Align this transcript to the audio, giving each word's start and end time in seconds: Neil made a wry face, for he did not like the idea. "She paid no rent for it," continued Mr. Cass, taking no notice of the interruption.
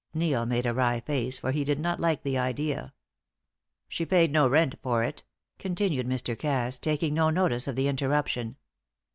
Neil 0.15 0.47
made 0.47 0.65
a 0.65 0.73
wry 0.73 0.99
face, 0.99 1.37
for 1.37 1.51
he 1.51 1.63
did 1.63 1.79
not 1.79 1.99
like 1.99 2.23
the 2.23 2.35
idea. 2.35 2.91
"She 3.87 4.03
paid 4.03 4.31
no 4.31 4.47
rent 4.49 4.73
for 4.81 5.03
it," 5.03 5.23
continued 5.59 6.07
Mr. 6.07 6.35
Cass, 6.35 6.79
taking 6.79 7.13
no 7.13 7.29
notice 7.29 7.67
of 7.67 7.75
the 7.75 7.87
interruption. 7.87 8.55